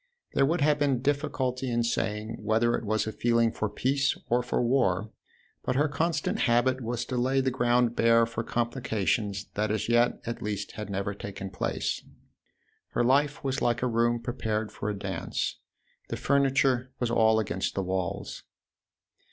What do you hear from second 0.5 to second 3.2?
have been difficulty in saying whether it was a